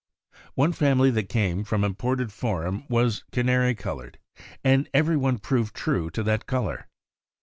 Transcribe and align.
One 0.55 0.73
family 0.73 1.11
that 1.11 1.29
came 1.29 1.63
from 1.63 1.83
Imported 1.83 2.31
Forum 2.33 2.85
was 2.89 3.23
canary 3.31 3.75
colored, 3.75 4.17
and 4.63 4.89
every 4.95 5.15
one 5.15 5.37
proved 5.37 5.75
true 5.75 6.09
to 6.09 6.23
that 6.23 6.47
color. 6.47 6.87